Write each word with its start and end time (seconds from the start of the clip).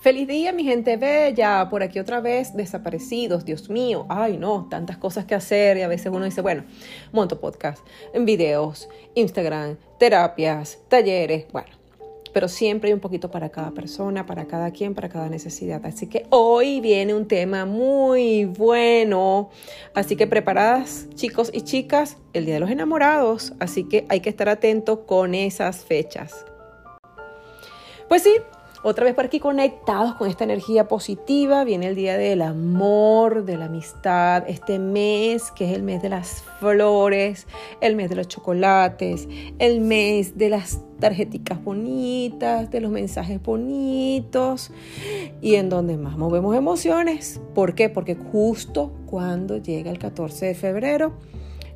Feliz 0.00 0.26
día, 0.26 0.50
mi 0.52 0.64
gente 0.64 0.96
bella. 0.96 1.68
Por 1.68 1.82
aquí 1.82 1.98
otra 1.98 2.20
vez, 2.20 2.56
desaparecidos. 2.56 3.44
Dios 3.44 3.68
mío, 3.68 4.06
ay 4.08 4.38
no, 4.38 4.66
tantas 4.70 4.96
cosas 4.96 5.26
que 5.26 5.34
hacer. 5.34 5.76
Y 5.76 5.82
a 5.82 5.88
veces 5.88 6.10
uno 6.10 6.24
dice, 6.24 6.40
bueno, 6.40 6.64
monto 7.12 7.38
podcast, 7.38 7.86
videos, 8.18 8.88
Instagram, 9.14 9.76
terapias, 9.98 10.78
talleres. 10.88 11.44
Bueno, 11.52 11.68
pero 12.32 12.48
siempre 12.48 12.88
hay 12.88 12.94
un 12.94 13.00
poquito 13.00 13.30
para 13.30 13.50
cada 13.50 13.72
persona, 13.72 14.24
para 14.24 14.46
cada 14.46 14.70
quien, 14.70 14.94
para 14.94 15.10
cada 15.10 15.28
necesidad. 15.28 15.84
Así 15.84 16.06
que 16.06 16.24
hoy 16.30 16.80
viene 16.80 17.12
un 17.12 17.28
tema 17.28 17.66
muy 17.66 18.46
bueno. 18.46 19.50
Así 19.92 20.16
que 20.16 20.26
preparadas, 20.26 21.08
chicos 21.14 21.50
y 21.52 21.60
chicas, 21.60 22.16
el 22.32 22.46
Día 22.46 22.54
de 22.54 22.60
los 22.60 22.70
Enamorados. 22.70 23.52
Así 23.60 23.84
que 23.84 24.06
hay 24.08 24.20
que 24.20 24.30
estar 24.30 24.48
atento 24.48 25.04
con 25.04 25.34
esas 25.34 25.84
fechas. 25.84 26.46
Pues 28.08 28.22
sí, 28.22 28.32
otra 28.82 29.04
vez 29.04 29.14
por 29.14 29.26
aquí 29.26 29.40
conectados 29.40 30.14
con 30.14 30.28
esta 30.28 30.44
energía 30.44 30.88
positiva, 30.88 31.64
viene 31.64 31.88
el 31.88 31.94
día 31.94 32.16
del 32.16 32.40
amor, 32.40 33.44
de 33.44 33.58
la 33.58 33.66
amistad, 33.66 34.44
este 34.48 34.78
mes 34.78 35.50
que 35.50 35.70
es 35.70 35.76
el 35.76 35.82
mes 35.82 36.00
de 36.00 36.08
las 36.08 36.42
flores, 36.60 37.46
el 37.82 37.94
mes 37.94 38.08
de 38.08 38.16
los 38.16 38.28
chocolates, 38.28 39.28
el 39.58 39.80
mes 39.82 40.38
de 40.38 40.48
las 40.48 40.80
tarjeticas 40.98 41.62
bonitas, 41.62 42.70
de 42.70 42.80
los 42.80 42.90
mensajes 42.90 43.42
bonitos 43.42 44.70
y 45.42 45.56
en 45.56 45.68
donde 45.68 45.96
más 45.96 46.16
movemos 46.16 46.56
emociones. 46.56 47.40
¿Por 47.54 47.74
qué? 47.74 47.88
Porque 47.88 48.14
justo 48.14 48.92
cuando 49.06 49.58
llega 49.58 49.90
el 49.90 49.98
14 49.98 50.46
de 50.46 50.54
febrero, 50.54 51.12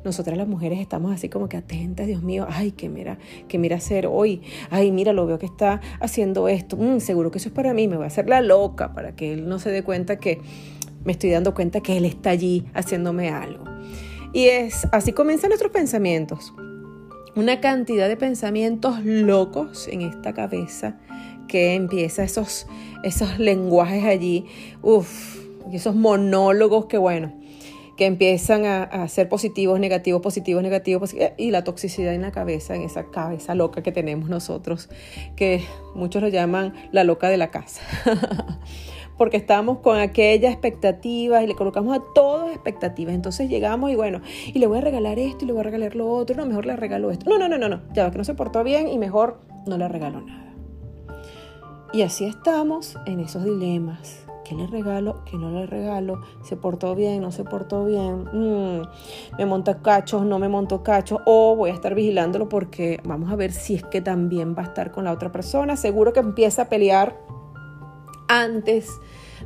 nosotras 0.05 0.37
las 0.37 0.47
mujeres 0.47 0.79
estamos 0.79 1.11
así 1.11 1.29
como 1.29 1.49
que 1.49 1.57
atentas, 1.57 2.07
Dios 2.07 2.21
mío, 2.21 2.47
ay, 2.49 2.71
que 2.71 2.87
mira, 2.89 3.17
que 3.47 3.57
mira 3.57 3.77
hacer 3.77 4.07
hoy, 4.07 4.41
ay, 4.69 4.91
mira, 4.91 5.11
lo 5.11 5.25
veo 5.25 5.39
que 5.39 5.45
está 5.45 5.81
haciendo 5.99 6.47
esto, 6.47 6.77
mm, 6.77 6.99
seguro 6.99 7.31
que 7.31 7.39
eso 7.39 7.49
es 7.49 7.55
para 7.55 7.73
mí, 7.73 7.87
me 7.87 7.97
voy 7.97 8.05
a 8.05 8.07
hacer 8.07 8.29
la 8.29 8.41
loca 8.41 8.93
para 8.93 9.15
que 9.15 9.33
él 9.33 9.49
no 9.49 9.59
se 9.59 9.71
dé 9.71 9.83
cuenta 9.83 10.17
que 10.17 10.39
me 11.03 11.11
estoy 11.11 11.29
dando 11.31 11.53
cuenta 11.53 11.81
que 11.81 11.97
él 11.97 12.05
está 12.05 12.31
allí 12.31 12.65
haciéndome 12.73 13.29
algo. 13.29 13.63
Y 14.33 14.47
es 14.47 14.87
así 14.91 15.13
comienzan 15.13 15.49
nuestros 15.49 15.71
pensamientos. 15.71 16.53
Una 17.35 17.61
cantidad 17.61 18.07
de 18.07 18.17
pensamientos 18.17 19.03
locos 19.03 19.87
en 19.87 20.01
esta 20.01 20.33
cabeza 20.33 20.97
que 21.47 21.75
empieza 21.75 22.23
esos, 22.23 22.67
esos 23.03 23.39
lenguajes 23.39 24.03
allí, 24.03 24.45
uff, 24.81 25.37
esos 25.71 25.95
monólogos 25.95 26.85
que 26.85 26.97
bueno, 26.97 27.33
que 27.97 28.05
empiezan 28.05 28.65
a, 28.65 29.07
ser 29.07 29.29
positivos, 29.29 29.79
negativos, 29.79 30.21
positivos, 30.21 30.61
negativos, 30.61 31.15
y 31.37 31.51
la 31.51 31.63
toxicidad 31.63 32.13
en 32.13 32.21
la 32.21 32.31
cabeza, 32.31 32.75
en 32.75 32.81
esa 32.81 33.05
cabeza 33.05 33.55
loca 33.55 33.83
que 33.83 33.91
tenemos 33.91 34.29
nosotros, 34.29 34.89
que 35.35 35.63
muchos 35.93 36.21
lo 36.21 36.27
llaman 36.27 36.73
la 36.91 37.03
loca 37.03 37.29
de 37.29 37.37
la 37.37 37.51
casa. 37.51 37.81
porque 39.17 39.37
estamos 39.37 39.79
con 39.79 39.97
aquella 39.97 40.49
expectativa 40.49 41.41
y 41.41 41.47
le 41.47 41.55
colocamos 41.55 41.97
a 41.97 42.03
todos 42.13 42.51
expectativas. 42.51 43.15
Entonces 43.15 43.49
llegamos 43.49 43.91
y 43.91 43.95
bueno, 43.95 44.21
y 44.45 44.59
le 44.59 44.67
voy 44.67 44.79
a 44.79 44.81
regalar 44.81 45.19
esto 45.19 45.45
y 45.45 45.47
le 45.47 45.53
voy 45.53 45.61
a 45.61 45.63
regalar 45.63 45.95
lo 45.95 46.09
otro, 46.09 46.35
no, 46.35 46.45
mejor 46.45 46.65
le 46.65 46.75
regalo 46.75 47.11
esto. 47.11 47.29
No, 47.29 47.37
no, 47.37 47.47
no, 47.47 47.57
no, 47.57 47.69
no, 47.69 47.81
ya 47.93 48.11
que 48.11 48.17
no 48.17 48.23
se 48.23 48.33
portó 48.33 48.63
bien 48.63 48.89
y 48.89 48.97
mejor 48.97 49.39
no 49.65 49.77
le 49.77 49.87
regalo 49.87 50.21
nada. 50.21 50.53
Y 51.93 52.01
así 52.01 52.25
estamos 52.25 52.97
en 53.05 53.21
esos 53.21 53.45
dilemas 53.45 54.24
¿Qué 54.45 54.53
le 54.53 54.67
regalo? 54.67 55.23
¿Qué 55.25 55.37
no 55.37 55.49
le 55.49 55.65
regalo? 55.65 56.21
¿Se 56.43 56.55
portó 56.55 56.93
bien? 56.93 57.21
¿No 57.21 57.31
se 57.31 57.43
portó 57.43 57.83
bien? 57.83 58.25
Mm, 58.31 58.83
¿Me 59.39 59.45
monta 59.47 59.81
cachos? 59.81 60.23
¿No 60.23 60.37
me 60.37 60.47
monto 60.47 60.83
cachos? 60.83 61.19
O 61.25 61.55
voy 61.55 61.71
a 61.71 61.73
estar 61.73 61.95
vigilándolo 61.95 62.47
porque 62.47 63.01
vamos 63.03 63.31
a 63.31 63.35
ver 63.35 63.51
si 63.51 63.73
es 63.73 63.83
que 63.83 64.01
también 64.01 64.55
va 64.55 64.61
a 64.61 64.65
estar 64.65 64.91
con 64.91 65.05
la 65.05 65.11
otra 65.11 65.31
persona. 65.31 65.75
Seguro 65.75 66.13
que 66.13 66.19
empieza 66.19 66.63
a 66.63 66.69
pelear 66.69 67.19
antes 68.27 68.91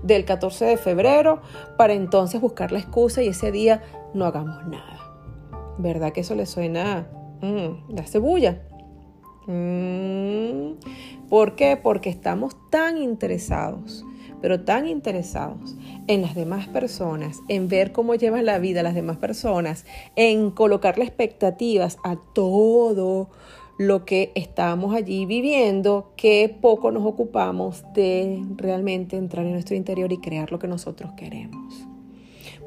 del 0.04 0.26
14 0.26 0.66
de 0.66 0.78
febrero 0.78 1.42
para 1.78 1.94
entonces 1.94 2.42
buscar 2.42 2.74
la 2.74 2.80
excusa 2.80 3.24
y 3.24 3.30
ese 3.30 3.54
día 3.54 3.82
no 4.14 4.26
hagamos 4.26 4.68
nada. 4.68 5.00
¿Verdad 5.78 6.12
que 6.12 6.22
eso 6.22 6.36
le 6.36 6.46
suena 6.46 7.08
mm, 7.42 7.94
la 7.96 8.04
cebulla? 8.04 8.64
Mm, 9.48 10.74
¿Por 11.30 11.56
qué? 11.56 11.80
Porque 11.82 12.10
estamos 12.10 12.54
tan 12.70 12.98
interesados 12.98 14.06
pero 14.42 14.62
tan 14.62 14.88
interesados 14.88 15.76
en 16.08 16.22
las 16.22 16.36
demás 16.36 16.68
personas, 16.68 17.40
en 17.48 17.68
ver 17.68 17.92
cómo 17.92 18.16
llevan 18.16 18.46
la 18.46 18.60
vida 18.60 18.84
las 18.84 18.96
demás 18.96 19.18
personas, 19.18 19.86
en 20.16 20.52
colocarle 20.52 21.06
expectativas 21.06 21.98
a 22.04 22.18
todo 22.34 23.30
lo 23.78 24.04
que 24.04 24.32
estamos 24.36 24.94
allí 24.94 25.26
viviendo, 25.26 26.12
que 26.18 26.54
poco 26.62 26.92
nos 26.92 27.06
ocupamos 27.06 27.86
de 27.94 28.44
realmente 28.58 29.16
entrar 29.16 29.46
en 29.46 29.54
nuestro 29.54 29.76
interior 29.76 30.12
y 30.12 30.18
crear 30.18 30.52
lo 30.52 30.60
que 30.60 30.68
nosotros 30.68 31.14
queremos. 31.16 31.88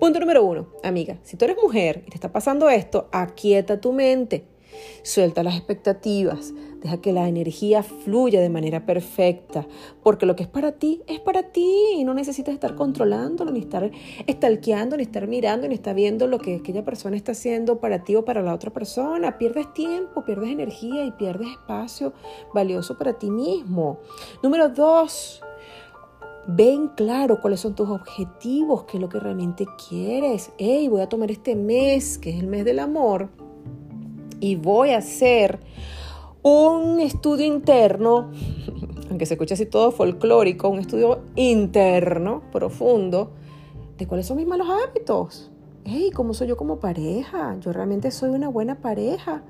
Punto 0.00 0.18
número 0.18 0.42
uno, 0.42 0.68
amiga, 0.82 1.18
si 1.22 1.36
tú 1.36 1.44
eres 1.44 1.58
mujer 1.62 2.02
y 2.06 2.10
te 2.10 2.14
está 2.16 2.32
pasando 2.32 2.70
esto, 2.70 3.08
aquieta 3.12 3.80
tu 3.80 3.92
mente. 3.92 4.46
Suelta 5.02 5.42
las 5.42 5.54
expectativas, 5.54 6.54
deja 6.82 7.00
que 7.00 7.12
la 7.12 7.28
energía 7.28 7.82
fluya 7.82 8.41
de 8.41 8.48
manera 8.48 8.84
perfecta, 8.84 9.66
porque 10.03 10.26
lo 10.26 10.34
que 10.34 10.43
es 10.43 10.48
para 10.48 10.72
ti 10.72 11.03
es 11.06 11.20
para 11.20 11.53
ti 11.53 11.94
y 11.97 12.04
no 12.04 12.12
necesitas 12.12 12.54
estar 12.54 12.75
controlándolo, 12.75 13.53
ni 13.53 13.60
estar 13.60 13.91
estalqueando, 14.26 14.97
ni 14.97 15.04
estar 15.04 15.28
mirando, 15.28 15.69
ni 15.69 15.75
estar 15.75 15.94
viendo 15.94 16.26
lo 16.26 16.38
que 16.38 16.56
aquella 16.56 16.84
persona 16.84 17.16
está 17.16 17.32
haciendo 17.32 17.78
para 17.78 18.03
ti 18.03 18.16
o 18.16 18.25
para 18.25 18.43
la 18.43 18.53
otra 18.54 18.72
persona. 18.72 19.38
Pierdes 19.38 19.72
tiempo, 19.72 20.25
pierdes 20.25 20.50
energía 20.50 21.04
y 21.04 21.12
pierdes 21.12 21.48
espacio 21.50 22.12
valioso 22.53 22.99
para 22.99 23.12
ti 23.14 23.31
mismo. 23.31 23.99
Número 24.43 24.69
dos, 24.69 25.41
Ven 26.44 26.88
claro 26.88 27.41
cuáles 27.41 27.60
son 27.60 27.76
tus 27.76 27.88
objetivos, 27.88 28.82
qué 28.82 28.97
es 28.97 29.00
lo 29.00 29.09
que 29.09 29.20
realmente 29.20 29.64
quieres. 29.88 30.50
Hey, 30.59 30.88
voy 30.88 31.00
a 31.00 31.09
tomar 31.09 31.31
este 31.31 31.54
mes, 31.54 32.19
que 32.19 32.31
es 32.31 32.41
el 32.41 32.49
mes 32.49 32.64
del 32.64 32.81
amor, 32.81 33.28
y 34.41 34.56
voy 34.56 34.91
a 34.91 34.99
hacer 34.99 35.60
un 36.42 37.00
estudio 37.00 37.47
interno, 37.47 38.30
aunque 39.08 39.26
se 39.26 39.34
escuche 39.34 39.54
así 39.54 39.66
todo 39.66 39.92
folclórico, 39.92 40.69
un 40.69 40.80
estudio 40.80 41.20
interno, 41.36 42.42
profundo, 42.50 43.30
de 43.97 44.06
cuáles 44.06 44.26
son 44.26 44.38
mis 44.38 44.47
malos 44.47 44.69
hábitos. 44.69 45.50
Hey, 45.84 46.10
¿cómo 46.12 46.34
soy 46.34 46.48
yo 46.48 46.56
como 46.56 46.81
pareja? 46.81 47.56
Yo 47.60 47.72
realmente 47.72 48.10
soy 48.10 48.31
una 48.31 48.48
buena 48.48 48.81
pareja. 48.81 49.42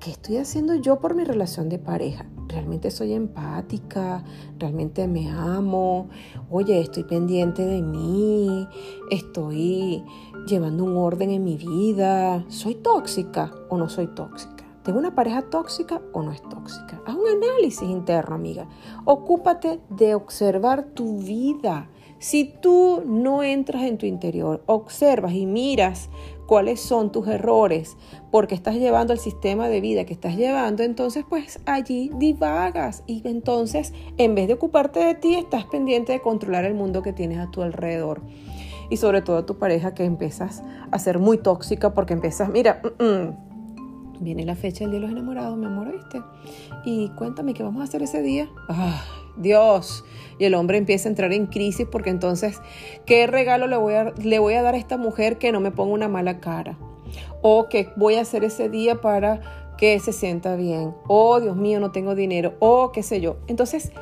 ¿Qué 0.00 0.10
estoy 0.12 0.36
haciendo 0.36 0.74
yo 0.74 1.00
por 1.00 1.14
mi 1.14 1.24
relación 1.24 1.68
de 1.68 1.78
pareja? 1.78 2.26
¿Realmente 2.48 2.90
soy 2.90 3.12
empática? 3.12 4.24
¿Realmente 4.58 5.08
me 5.08 5.30
amo? 5.30 6.08
Oye, 6.50 6.80
estoy 6.80 7.04
pendiente 7.04 7.66
de 7.66 7.82
mí. 7.82 8.68
Estoy 9.10 10.04
llevando 10.46 10.84
un 10.84 10.96
orden 10.96 11.30
en 11.30 11.44
mi 11.44 11.56
vida. 11.56 12.44
¿Soy 12.48 12.76
tóxica 12.76 13.52
o 13.68 13.76
no 13.76 13.88
soy 13.88 14.06
tóxica? 14.06 14.55
¿Tengo 14.86 15.00
una 15.00 15.16
pareja 15.16 15.42
tóxica 15.42 16.00
o 16.12 16.22
no 16.22 16.30
es 16.30 16.40
tóxica? 16.42 17.02
Haz 17.04 17.16
un 17.16 17.26
análisis 17.26 17.82
interno, 17.82 18.36
amiga. 18.36 18.68
Ocúpate 19.04 19.80
de 19.90 20.14
observar 20.14 20.84
tu 20.94 21.18
vida. 21.18 21.90
Si 22.20 22.44
tú 22.44 23.02
no 23.04 23.42
entras 23.42 23.82
en 23.82 23.98
tu 23.98 24.06
interior, 24.06 24.62
observas 24.66 25.32
y 25.32 25.44
miras 25.44 26.08
cuáles 26.46 26.78
son 26.80 27.10
tus 27.10 27.26
errores, 27.26 27.96
porque 28.30 28.54
estás 28.54 28.76
llevando 28.76 29.12
el 29.12 29.18
sistema 29.18 29.68
de 29.68 29.80
vida 29.80 30.04
que 30.04 30.12
estás 30.12 30.36
llevando, 30.36 30.84
entonces 30.84 31.24
pues 31.28 31.58
allí 31.66 32.12
divagas 32.14 33.02
y 33.08 33.26
entonces 33.26 33.92
en 34.18 34.36
vez 34.36 34.46
de 34.46 34.54
ocuparte 34.54 35.00
de 35.00 35.16
ti, 35.16 35.34
estás 35.34 35.64
pendiente 35.64 36.12
de 36.12 36.20
controlar 36.20 36.64
el 36.64 36.74
mundo 36.74 37.02
que 37.02 37.12
tienes 37.12 37.38
a 37.38 37.50
tu 37.50 37.60
alrededor. 37.62 38.22
Y 38.88 38.98
sobre 38.98 39.20
todo 39.20 39.44
tu 39.44 39.58
pareja 39.58 39.94
que 39.94 40.04
empiezas 40.04 40.62
a 40.92 41.00
ser 41.00 41.18
muy 41.18 41.38
tóxica 41.38 41.92
porque 41.92 42.12
empiezas, 42.12 42.48
mira, 42.48 42.80
mm, 43.00 43.04
mm, 43.04 43.45
viene 44.20 44.44
la 44.44 44.54
fecha 44.54 44.80
del 44.80 44.90
Día 44.90 45.00
de 45.00 45.06
los 45.06 45.10
Enamorados, 45.12 45.56
mi 45.56 45.66
amor, 45.66 45.92
¿viste? 45.92 46.22
Y 46.84 47.08
cuéntame 47.10 47.54
qué 47.54 47.62
vamos 47.62 47.80
a 47.80 47.84
hacer 47.84 48.02
ese 48.02 48.22
día. 48.22 48.48
Ah, 48.68 49.02
Dios. 49.36 50.04
Y 50.38 50.44
el 50.44 50.54
hombre 50.54 50.78
empieza 50.78 51.08
a 51.08 51.10
entrar 51.10 51.32
en 51.32 51.46
crisis 51.46 51.86
porque 51.90 52.10
entonces, 52.10 52.60
¿qué 53.04 53.26
regalo 53.26 53.66
le 53.66 53.76
voy, 53.76 54.54
a, 54.54 54.62
dar 54.62 54.74
a 54.74 54.78
esta 54.78 54.96
mujer 54.96 55.38
que 55.38 55.52
no 55.52 55.60
me 55.60 55.70
ponga 55.70 55.94
una 55.94 56.08
mala 56.08 56.40
cara? 56.40 56.78
O 57.42 57.68
qué 57.68 57.90
voy 57.96 58.16
a 58.16 58.22
hacer 58.22 58.44
ese 58.44 58.68
día 58.68 59.00
para 59.00 59.74
que 59.78 59.98
se 60.00 60.12
sienta 60.12 60.56
bien. 60.56 60.94
Oh, 61.06 61.40
Dios 61.40 61.56
mío, 61.56 61.80
no 61.80 61.92
tengo 61.92 62.14
dinero. 62.14 62.54
O 62.58 62.92
qué 62.92 63.02
sé 63.02 63.20
yo. 63.20 63.36
Entonces, 63.46 63.92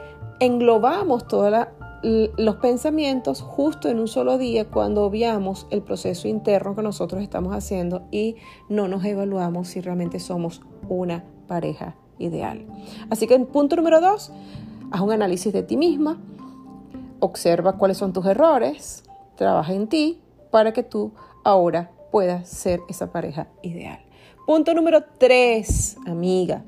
englobamos 0.41 1.27
todos 1.27 1.67
los 2.05 2.57
pensamientos 2.57 3.41
justo 3.41 3.89
en 3.89 3.99
un 3.99 4.09
solo 4.09 4.37
día 4.37 4.67
cuando 4.67 5.05
obviamos 5.05 5.67
el 5.71 5.81
proceso 5.81 6.29
interno 6.29 6.77
que 6.77 6.83
nosotros 6.83 7.23
estamos 7.23 7.55
haciendo 7.55 8.03
y 8.11 8.37
no 8.69 8.89
nos 8.89 9.05
evaluamos 9.05 9.69
si 9.69 9.81
realmente 9.81 10.21
somos 10.21 10.61
una 10.89 11.25
pareja 11.49 11.97
ideal. 12.19 12.67
Así 13.09 13.27
que 13.27 13.35
en 13.35 13.47
punto 13.47 13.77
número 13.77 14.03
dos, 14.03 14.33
haz 14.91 15.01
un 15.01 15.13
análisis 15.13 15.51
de 15.53 15.63
ti 15.63 15.79
misma, 15.79 16.21
observa 17.21 17.79
cuáles 17.79 17.97
son 17.97 18.13
tus 18.13 18.27
errores, 18.27 19.05
trabaja 19.37 19.73
en 19.73 19.89
ti 19.89 20.21
para 20.51 20.75
que 20.75 20.83
tú 20.83 21.13
ahora 21.43 21.91
puedas 22.13 22.49
ser 22.49 22.81
esa 22.89 23.11
pareja 23.13 23.49
ideal. 23.63 24.01
Punto 24.47 24.75
número 24.75 25.05
tres, 25.19 25.97
amiga. 26.07 26.65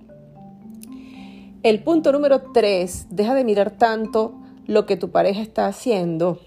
El 1.63 1.83
punto 1.83 2.11
número 2.11 2.41
tres, 2.55 3.07
deja 3.11 3.35
de 3.35 3.45
mirar 3.45 3.73
tanto 3.73 4.46
lo 4.67 4.87
que 4.87 4.97
tu 4.97 5.11
pareja 5.11 5.43
está 5.43 5.67
haciendo, 5.67 6.39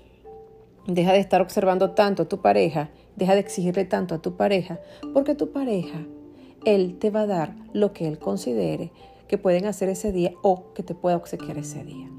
deja 0.88 1.14
de 1.14 1.20
estar 1.20 1.42
observando 1.42 1.92
tanto 1.92 2.24
a 2.24 2.28
tu 2.28 2.42
pareja, 2.42 2.90
deja 3.16 3.34
de 3.34 3.40
exigirle 3.40 3.86
tanto 3.86 4.16
a 4.16 4.22
tu 4.22 4.36
pareja, 4.36 4.80
porque 5.14 5.36
tu 5.36 5.52
pareja, 5.52 6.06
él 6.66 6.98
te 7.00 7.12
va 7.12 7.22
a 7.22 7.28
dar 7.28 7.56
lo 7.74 7.94
que 7.94 8.08
él 8.08 8.20
considere 8.20 8.92
que 9.28 9.38
pueden 9.38 9.66
hacer 9.66 9.90
ese 9.90 10.12
día 10.12 10.34
o 10.42 10.74
que 10.74 10.84
te 10.84 10.96
pueda 10.96 11.16
obsequiar 11.16 11.58
ese 11.58 11.84
día. 11.84 12.10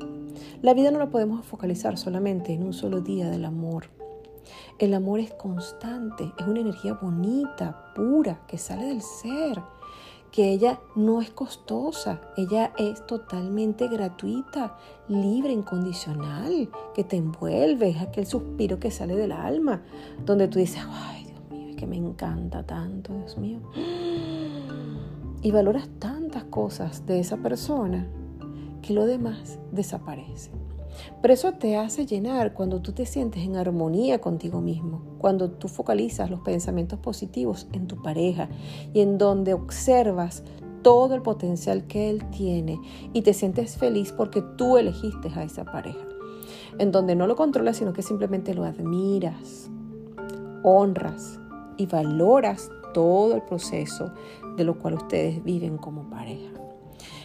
La 0.63 0.75
vida 0.75 0.91
no 0.91 0.99
la 0.99 1.11
podemos 1.11 1.45
focalizar 1.45 1.99
solamente 1.99 2.53
en 2.53 2.63
un 2.63 2.73
solo 2.73 3.01
día 3.01 3.29
del 3.29 3.45
amor. 3.45 3.91
El 4.79 4.95
amor 4.95 5.21
es 5.21 5.33
constante, 5.33 6.33
es 6.39 6.47
una 6.47 6.61
energía 6.61 6.95
bonita, 6.95 7.93
pura, 7.95 8.41
que 8.47 8.57
sale 8.57 8.87
del 8.87 9.03
ser 9.03 9.61
que 10.31 10.53
ella 10.53 10.81
no 10.95 11.21
es 11.21 11.31
costosa, 11.31 12.21
ella 12.37 12.73
es 12.79 13.05
totalmente 13.07 13.89
gratuita, 13.89 14.77
libre, 15.09 15.53
incondicional, 15.53 16.71
que 16.95 17.05
te 17.05 17.17
envuelve, 17.17 17.91
es 17.91 18.01
aquel 18.01 18.27
suspiro 18.27 18.79
que 18.79 18.91
sale 18.91 19.17
del 19.17 19.33
alma, 19.33 19.83
donde 20.25 20.49
tú 20.49 20.59
dices, 20.59 20.83
ay 20.89 21.25
Dios 21.25 21.41
mío, 21.51 21.69
es 21.71 21.77
que 21.77 21.87
me 21.87 21.97
encanta 21.97 22.63
tanto, 22.65 23.13
Dios 23.13 23.37
mío. 23.39 23.61
Y 25.43 25.51
valoras 25.51 25.89
tantas 25.99 26.45
cosas 26.45 27.07
de 27.07 27.19
esa 27.19 27.39
persona 27.39 28.07
que 28.83 28.93
lo 28.93 29.07
demás 29.07 29.59
desaparece. 29.73 30.53
Pero 31.21 31.35
eso 31.35 31.53
te 31.53 31.77
hace 31.77 32.07
llenar 32.07 32.55
cuando 32.55 32.81
tú 32.81 32.93
te 32.93 33.07
sientes 33.07 33.43
en 33.43 33.57
armonía 33.57 34.21
contigo 34.21 34.61
mismo, 34.61 35.03
cuando 35.19 35.51
tú 35.51 35.69
focalizas 35.69 36.31
los 36.31 36.41
pensamientos 36.41 36.99
positivos 36.99 37.69
en 37.73 37.87
tu 37.87 38.03
pareja 38.03 38.49
y 38.93 39.01
en 39.01 39.19
donde 39.19 39.55
observas 39.55 40.43
todo 40.83 41.15
el 41.15 41.23
potencial 41.23 41.87
que 41.87 42.09
él 42.09 42.25
tiene 42.31 42.81
y 43.13 43.23
te 43.23 43.35
sientes 43.35 43.77
feliz 43.77 44.13
porque 44.13 44.43
tú 44.57 44.79
elegiste 44.79 45.29
a 45.35 45.45
esa 45.45 45.65
pareja. 45.65 46.07
En 46.79 46.93
donde 46.93 47.15
no 47.15 47.27
lo 47.27 47.37
controlas, 47.37 47.77
sino 47.77 47.93
que 47.93 48.03
simplemente 48.03 48.55
lo 48.55 48.65
admiras, 48.65 49.71
honras 50.63 51.39
y 51.77 51.87
valoras 51.87 52.71
todo 52.95 53.35
el 53.35 53.43
proceso 53.43 54.13
de 54.57 54.65
lo 54.65 54.79
cual 54.79 54.95
ustedes 54.95 55.43
viven 55.45 55.77
como 55.77 56.09
pareja. 56.09 56.51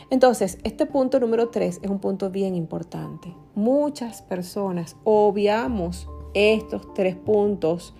Entonces, 0.10 0.60
este 0.63 0.86
punto 0.86 1.19
número 1.19 1.50
tres 1.50 1.80
es 1.81 1.90
un 1.90 2.00
punto 2.00 2.30
bien 2.30 2.56
importante. 2.56 3.34
Muchas 3.56 4.22
personas 4.22 4.96
obviamos 5.04 6.07
estos 6.34 6.94
tres 6.94 7.16
puntos 7.16 7.96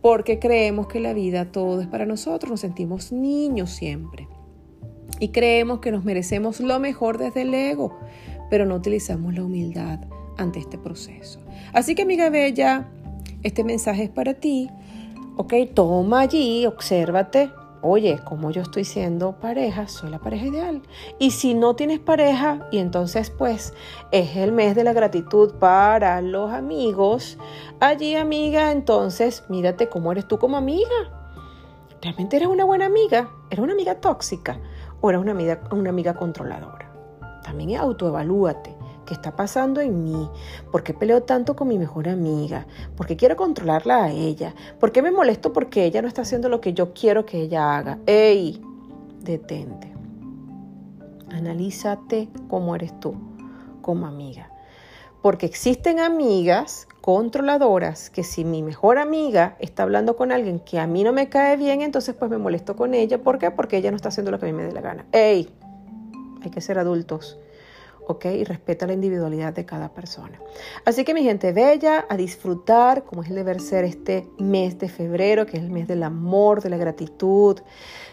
porque 0.00 0.38
creemos 0.38 0.86
que 0.86 1.00
la 1.00 1.12
vida 1.12 1.50
todo 1.50 1.80
es 1.80 1.86
para 1.86 2.06
nosotros, 2.06 2.50
nos 2.50 2.60
sentimos 2.60 3.12
niños 3.12 3.70
siempre. 3.70 4.28
Y 5.18 5.28
creemos 5.28 5.80
que 5.80 5.92
nos 5.92 6.04
merecemos 6.04 6.60
lo 6.60 6.78
mejor 6.78 7.18
desde 7.18 7.42
el 7.42 7.52
ego, 7.52 7.98
pero 8.48 8.64
no 8.64 8.76
utilizamos 8.76 9.34
la 9.34 9.44
humildad 9.44 10.00
ante 10.38 10.60
este 10.60 10.78
proceso. 10.78 11.40
Así 11.72 11.94
que 11.94 12.02
amiga 12.02 12.30
bella, 12.30 12.88
este 13.42 13.64
mensaje 13.64 14.04
es 14.04 14.10
para 14.10 14.34
ti. 14.34 14.70
Ok, 15.36 15.54
toma 15.74 16.20
allí, 16.20 16.64
obsérvate, 16.66 17.50
oye, 17.82 18.20
como 18.24 18.50
yo 18.50 18.62
estoy 18.62 18.84
siendo 18.84 19.32
pareja, 19.32 19.88
soy 19.88 20.10
la 20.10 20.18
pareja 20.18 20.46
ideal. 20.46 20.82
Y 21.18 21.32
si 21.32 21.54
no 21.54 21.74
tienes 21.76 21.98
pareja, 21.98 22.68
y 22.70 22.78
entonces 22.78 23.30
pues 23.30 23.74
es 24.10 24.36
el 24.36 24.52
mes 24.52 24.74
de 24.74 24.84
la 24.84 24.92
gratitud 24.92 25.54
para 25.54 26.20
los 26.20 26.52
amigos, 26.52 27.38
allí 27.80 28.16
amiga, 28.16 28.72
entonces 28.72 29.44
mírate 29.48 29.88
cómo 29.88 30.12
eres 30.12 30.28
tú 30.28 30.38
como 30.38 30.56
amiga. 30.56 30.88
¿Realmente 32.02 32.36
eres 32.36 32.48
una 32.48 32.64
buena 32.64 32.86
amiga? 32.86 33.30
¿Eres 33.50 33.62
una 33.62 33.74
amiga 33.74 33.96
tóxica? 33.96 34.58
¿O 35.00 35.10
eres 35.10 35.20
una 35.20 35.32
amiga, 35.32 35.60
una 35.70 35.90
amiga 35.90 36.14
controladora? 36.14 36.90
También 37.42 37.78
autoevalúate. 37.78 38.79
¿Qué 39.10 39.14
está 39.14 39.34
pasando 39.34 39.80
en 39.80 40.04
mí? 40.04 40.30
¿Por 40.70 40.84
qué 40.84 40.94
peleo 40.94 41.24
tanto 41.24 41.56
con 41.56 41.66
mi 41.66 41.78
mejor 41.78 42.08
amiga? 42.08 42.68
¿Por 42.96 43.08
qué 43.08 43.16
quiero 43.16 43.34
controlarla 43.34 44.04
a 44.04 44.12
ella? 44.12 44.54
¿Por 44.78 44.92
qué 44.92 45.02
me 45.02 45.10
molesto 45.10 45.52
porque 45.52 45.84
ella 45.84 46.00
no 46.00 46.06
está 46.06 46.22
haciendo 46.22 46.48
lo 46.48 46.60
que 46.60 46.74
yo 46.74 46.94
quiero 46.94 47.26
que 47.26 47.40
ella 47.40 47.76
haga? 47.76 47.98
¡Ey! 48.06 48.62
Detente. 49.20 49.92
Analízate 51.32 52.28
cómo 52.48 52.76
eres 52.76 53.00
tú 53.00 53.16
como 53.82 54.06
amiga. 54.06 54.48
Porque 55.22 55.46
existen 55.46 55.98
amigas 55.98 56.86
controladoras 57.00 58.10
que 58.10 58.22
si 58.22 58.44
mi 58.44 58.62
mejor 58.62 58.98
amiga 58.98 59.56
está 59.58 59.82
hablando 59.82 60.14
con 60.14 60.30
alguien 60.30 60.60
que 60.60 60.78
a 60.78 60.86
mí 60.86 61.02
no 61.02 61.12
me 61.12 61.28
cae 61.28 61.56
bien, 61.56 61.82
entonces 61.82 62.14
pues 62.14 62.30
me 62.30 62.38
molesto 62.38 62.76
con 62.76 62.94
ella. 62.94 63.20
¿Por 63.20 63.40
qué? 63.40 63.50
Porque 63.50 63.78
ella 63.78 63.90
no 63.90 63.96
está 63.96 64.10
haciendo 64.10 64.30
lo 64.30 64.38
que 64.38 64.46
a 64.46 64.52
mí 64.52 64.56
me 64.56 64.62
dé 64.62 64.70
la 64.70 64.82
gana. 64.82 65.04
¡Ey! 65.10 65.52
Hay 66.44 66.50
que 66.52 66.60
ser 66.60 66.78
adultos. 66.78 67.40
Y 68.22 68.44
respeta 68.44 68.88
la 68.88 68.92
individualidad 68.92 69.52
de 69.52 69.64
cada 69.64 69.94
persona. 69.94 70.40
Así 70.84 71.04
que 71.04 71.14
mi 71.14 71.22
gente 71.22 71.52
bella, 71.52 72.06
a 72.08 72.16
disfrutar 72.16 73.04
como 73.04 73.22
es 73.22 73.28
el 73.28 73.36
deber 73.36 73.60
ser 73.60 73.84
este 73.84 74.26
mes 74.38 74.78
de 74.80 74.88
febrero, 74.88 75.46
que 75.46 75.58
es 75.58 75.62
el 75.62 75.70
mes 75.70 75.86
del 75.86 76.02
amor, 76.02 76.60
de 76.60 76.70
la 76.70 76.76
gratitud, 76.76 77.60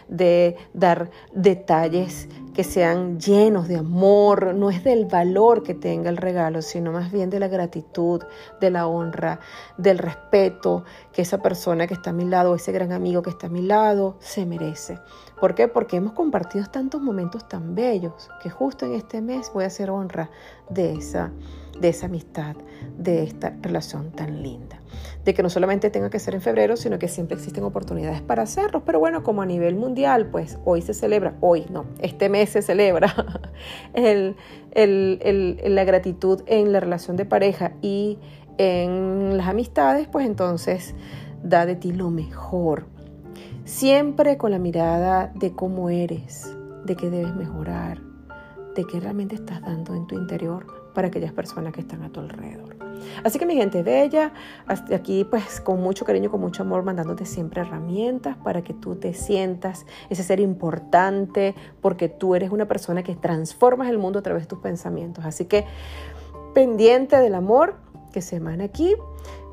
de 0.08 0.56
dar 0.72 1.10
detalles 1.32 2.28
que 2.54 2.64
sean 2.64 3.20
llenos 3.20 3.68
de 3.68 3.76
amor, 3.76 4.54
no 4.54 4.70
es 4.70 4.82
del 4.82 5.06
valor 5.06 5.62
que 5.62 5.74
tenga 5.74 6.10
el 6.10 6.16
regalo, 6.16 6.62
sino 6.62 6.92
más 6.92 7.12
bien 7.12 7.28
de 7.28 7.40
la 7.40 7.48
gratitud, 7.48 8.22
de 8.60 8.70
la 8.70 8.86
honra, 8.86 9.40
del 9.76 9.98
respeto 9.98 10.84
que 11.12 11.22
esa 11.22 11.42
persona 11.42 11.86
que 11.86 11.94
está 11.94 12.10
a 12.10 12.12
mi 12.12 12.24
lado, 12.24 12.54
ese 12.54 12.72
gran 12.72 12.92
amigo 12.92 13.22
que 13.22 13.30
está 13.30 13.48
a 13.48 13.50
mi 13.50 13.62
lado, 13.62 14.16
se 14.20 14.46
merece. 14.46 14.98
¿Por 15.40 15.54
qué? 15.54 15.68
Porque 15.68 15.96
hemos 15.96 16.12
compartido 16.12 16.66
tantos 16.66 17.00
momentos 17.00 17.48
tan 17.48 17.74
bellos 17.74 18.28
que 18.42 18.50
justo 18.50 18.86
en 18.86 18.94
este 18.94 19.20
mes 19.20 19.50
voy 19.54 19.64
a 19.64 19.68
hacer 19.68 19.90
honra 19.90 20.30
de 20.68 20.94
esa, 20.94 21.30
de 21.80 21.88
esa 21.90 22.06
amistad, 22.06 22.56
de 22.96 23.22
esta 23.22 23.54
relación 23.62 24.10
tan 24.10 24.42
linda. 24.42 24.80
De 25.24 25.34
que 25.34 25.42
no 25.42 25.50
solamente 25.50 25.90
tenga 25.90 26.10
que 26.10 26.18
ser 26.18 26.34
en 26.34 26.40
febrero, 26.40 26.76
sino 26.76 26.98
que 26.98 27.06
siempre 27.06 27.36
existen 27.36 27.62
oportunidades 27.62 28.20
para 28.20 28.42
hacerlo. 28.42 28.82
Pero 28.84 28.98
bueno, 28.98 29.22
como 29.22 29.42
a 29.42 29.46
nivel 29.46 29.76
mundial, 29.76 30.26
pues 30.26 30.58
hoy 30.64 30.82
se 30.82 30.92
celebra, 30.92 31.34
hoy 31.40 31.66
no, 31.70 31.86
este 32.00 32.28
mes 32.28 32.50
se 32.50 32.62
celebra 32.62 33.14
el, 33.94 34.36
la 34.74 35.84
gratitud 35.84 36.42
en 36.46 36.72
la 36.72 36.80
relación 36.80 37.16
de 37.16 37.26
pareja 37.26 37.72
y 37.80 38.18
en 38.56 39.36
las 39.36 39.46
amistades, 39.46 40.08
pues 40.08 40.26
entonces 40.26 40.96
da 41.44 41.64
de 41.64 41.76
ti 41.76 41.92
lo 41.92 42.10
mejor 42.10 42.97
Siempre 43.68 44.38
con 44.38 44.50
la 44.50 44.58
mirada 44.58 45.30
de 45.34 45.52
cómo 45.52 45.90
eres, 45.90 46.50
de 46.86 46.96
qué 46.96 47.10
debes 47.10 47.36
mejorar, 47.36 48.00
de 48.74 48.86
qué 48.86 48.98
realmente 48.98 49.34
estás 49.34 49.60
dando 49.60 49.94
en 49.94 50.06
tu 50.06 50.14
interior 50.14 50.66
para 50.94 51.08
aquellas 51.08 51.34
personas 51.34 51.74
que 51.74 51.82
están 51.82 52.02
a 52.02 52.08
tu 52.08 52.18
alrededor. 52.18 52.76
Así 53.24 53.38
que 53.38 53.44
mi 53.44 53.56
gente 53.56 53.82
bella, 53.82 54.32
hasta 54.66 54.96
aquí 54.96 55.24
pues 55.24 55.60
con 55.60 55.82
mucho 55.82 56.06
cariño, 56.06 56.30
con 56.30 56.40
mucho 56.40 56.62
amor, 56.62 56.82
mandándote 56.82 57.26
siempre 57.26 57.60
herramientas 57.60 58.38
para 58.38 58.62
que 58.62 58.72
tú 58.72 58.96
te 58.96 59.12
sientas 59.12 59.84
ese 60.08 60.22
ser 60.22 60.40
importante, 60.40 61.54
porque 61.82 62.08
tú 62.08 62.34
eres 62.34 62.50
una 62.50 62.66
persona 62.66 63.02
que 63.02 63.16
transformas 63.16 63.90
el 63.90 63.98
mundo 63.98 64.20
a 64.20 64.22
través 64.22 64.44
de 64.44 64.46
tus 64.46 64.60
pensamientos. 64.60 65.26
Así 65.26 65.44
que 65.44 65.66
pendiente 66.54 67.18
del 67.18 67.34
amor 67.34 67.76
que 68.12 68.22
se 68.22 68.36
emana 68.36 68.64
aquí 68.64 68.96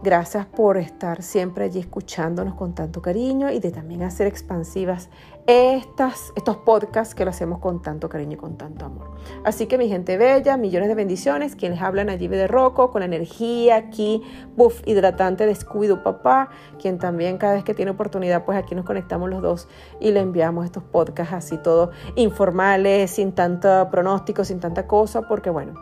Gracias 0.05 0.45
por 0.45 0.77
estar 0.77 1.23
siempre 1.23 1.65
allí 1.65 1.79
escuchándonos 1.79 2.53
con 2.53 2.75
tanto 2.75 3.01
cariño 3.01 3.49
y 3.49 3.57
de 3.57 3.71
también 3.71 4.03
hacer 4.03 4.27
expansivas 4.27 5.09
estas, 5.47 6.31
estos 6.35 6.57
podcasts 6.57 7.15
que 7.15 7.25
lo 7.25 7.31
hacemos 7.31 7.57
con 7.57 7.81
tanto 7.81 8.07
cariño 8.07 8.33
y 8.33 8.37
con 8.37 8.55
tanto 8.55 8.85
amor. 8.85 9.15
Así 9.43 9.65
que 9.65 9.79
mi 9.79 9.89
gente 9.89 10.17
bella, 10.17 10.57
millones 10.57 10.89
de 10.89 10.93
bendiciones. 10.93 11.55
Quienes 11.55 11.81
hablan 11.81 12.11
allí 12.11 12.27
de 12.27 12.45
Rocco 12.45 12.91
con 12.91 12.99
la 12.99 13.07
energía 13.07 13.77
aquí, 13.77 14.21
buff 14.55 14.83
hidratante 14.85 15.47
de 15.47 15.55
Scooby-Doo 15.55 16.03
Papá, 16.03 16.49
quien 16.79 16.99
también 16.99 17.39
cada 17.39 17.53
vez 17.53 17.63
que 17.63 17.73
tiene 17.73 17.89
oportunidad, 17.89 18.45
pues 18.45 18.59
aquí 18.59 18.75
nos 18.75 18.85
conectamos 18.85 19.27
los 19.27 19.41
dos 19.41 19.67
y 19.99 20.11
le 20.11 20.19
enviamos 20.19 20.65
estos 20.65 20.83
podcasts 20.83 21.33
así 21.33 21.57
todos 21.57 21.89
informales, 22.15 23.09
sin 23.09 23.31
tanto 23.31 23.89
pronóstico, 23.89 24.43
sin 24.43 24.59
tanta 24.59 24.85
cosa, 24.85 25.23
porque 25.23 25.49
bueno, 25.49 25.73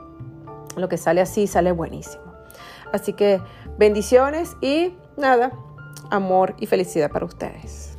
lo 0.77 0.88
que 0.88 0.96
sale 0.96 1.20
así 1.20 1.46
sale 1.46 1.74
buenísimo. 1.74 2.33
Así 2.94 3.12
que 3.12 3.42
bendiciones 3.78 4.56
y 4.62 4.96
nada, 5.18 5.52
amor 6.12 6.56
y 6.60 6.68
felicidad 6.68 7.12
para 7.12 7.26
ustedes. 7.26 7.93